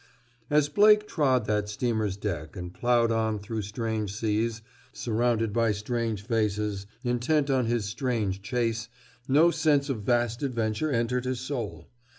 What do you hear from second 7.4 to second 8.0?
on his